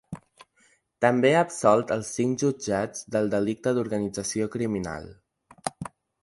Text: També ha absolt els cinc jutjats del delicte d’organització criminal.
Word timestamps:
També 1.05 1.31
ha 1.35 1.43
absolt 1.47 1.93
els 1.95 2.09
cinc 2.19 2.45
jutjats 2.45 3.05
del 3.17 3.29
delicte 3.35 3.75
d’organització 3.79 4.49
criminal. 4.57 5.07